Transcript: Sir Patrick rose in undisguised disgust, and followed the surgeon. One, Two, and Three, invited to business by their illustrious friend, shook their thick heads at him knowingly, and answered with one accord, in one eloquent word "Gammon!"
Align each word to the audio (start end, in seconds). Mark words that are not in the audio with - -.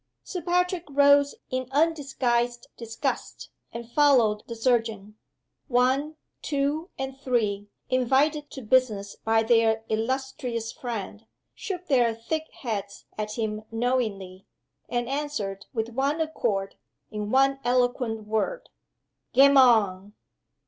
Sir 0.23 0.41
Patrick 0.41 0.85
rose 0.89 1.35
in 1.51 1.67
undisguised 1.69 2.65
disgust, 2.75 3.51
and 3.71 3.87
followed 3.91 4.41
the 4.47 4.55
surgeon. 4.55 5.19
One, 5.67 6.15
Two, 6.41 6.89
and 6.97 7.15
Three, 7.19 7.67
invited 7.87 8.49
to 8.49 8.63
business 8.63 9.15
by 9.15 9.43
their 9.43 9.83
illustrious 9.89 10.71
friend, 10.71 11.27
shook 11.53 11.85
their 11.85 12.15
thick 12.15 12.47
heads 12.51 13.05
at 13.15 13.33
him 13.37 13.61
knowingly, 13.69 14.47
and 14.89 15.07
answered 15.07 15.67
with 15.71 15.89
one 15.89 16.19
accord, 16.19 16.77
in 17.11 17.29
one 17.29 17.59
eloquent 17.63 18.25
word 18.25 18.69
"Gammon!" 19.33 20.15